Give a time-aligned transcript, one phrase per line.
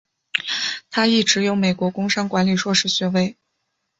[0.89, 3.37] 他亦持有美国工商管理硕士学位。